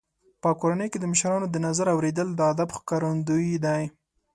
په 0.41 0.49
کورنۍ 0.61 0.87
کې 0.91 0.99
د 1.01 1.05
مشرانو 1.11 1.47
د 1.49 1.55
نظر 1.67 1.87
اورېدل 1.95 2.27
د 2.35 2.39
ادب 2.51 2.69
ښکارندوی 2.77 3.49
دی. 3.65 3.81